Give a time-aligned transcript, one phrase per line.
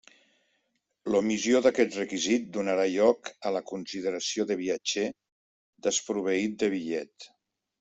[1.15, 5.07] L'omissió d'aquest requisit donarà lloc a la consideració de viatger
[5.91, 7.33] desproveït de bitllet.